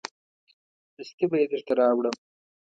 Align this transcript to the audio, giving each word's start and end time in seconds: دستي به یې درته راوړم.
دستي 0.95 1.25
به 1.29 1.35
یې 1.41 1.45
درته 1.51 1.73
راوړم. 1.79 2.15